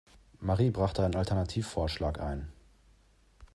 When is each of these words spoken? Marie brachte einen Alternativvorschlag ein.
Marie 0.39 0.71
brachte 0.71 1.05
einen 1.05 1.13
Alternativvorschlag 1.15 2.19
ein. 2.19 2.51